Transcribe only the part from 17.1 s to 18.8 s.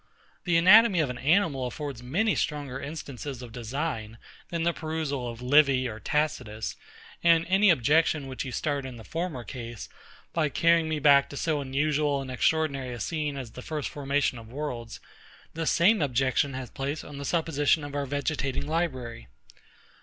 the supposition of our vegetating